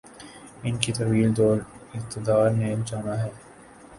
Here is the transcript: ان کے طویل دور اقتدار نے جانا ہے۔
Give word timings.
ان 0.63 0.77
کے 0.77 0.91
طویل 0.93 1.35
دور 1.37 1.57
اقتدار 1.93 2.49
نے 2.49 2.75
جانا 2.85 3.23
ہے۔ 3.23 3.29